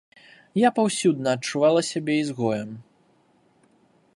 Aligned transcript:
Я 0.59 0.69
паўсюдна 0.77 1.29
адчувала 1.37 1.81
сябе 1.91 2.15
ізгоем. 2.23 2.71